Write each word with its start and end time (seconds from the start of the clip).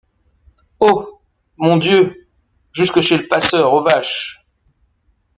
Oh! 0.79 1.19
mon 1.57 1.77
Dieu! 1.77 2.25
jusque 2.71 3.01
chez 3.01 3.17
le 3.19 3.27
passeur 3.27 3.71
aux 3.73 3.83
vaches! 3.83 4.47